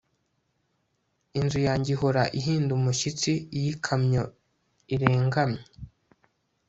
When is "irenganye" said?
4.93-5.61